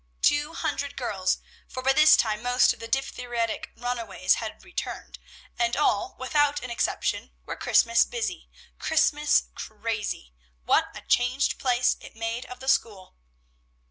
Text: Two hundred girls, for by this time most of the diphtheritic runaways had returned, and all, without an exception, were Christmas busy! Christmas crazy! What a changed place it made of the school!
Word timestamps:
Two 0.23 0.55
hundred 0.55 0.97
girls, 0.97 1.37
for 1.67 1.83
by 1.83 1.93
this 1.93 2.17
time 2.17 2.41
most 2.41 2.73
of 2.73 2.79
the 2.79 2.87
diphtheritic 2.87 3.69
runaways 3.77 4.33
had 4.41 4.63
returned, 4.65 5.19
and 5.59 5.77
all, 5.77 6.15
without 6.17 6.59
an 6.63 6.71
exception, 6.71 7.29
were 7.45 7.55
Christmas 7.55 8.03
busy! 8.03 8.49
Christmas 8.79 9.43
crazy! 9.53 10.33
What 10.65 10.87
a 10.97 11.01
changed 11.01 11.59
place 11.59 11.97
it 12.01 12.15
made 12.15 12.47
of 12.47 12.59
the 12.61 12.67
school! 12.67 13.13